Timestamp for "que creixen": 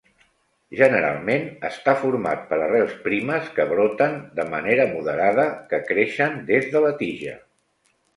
5.75-6.41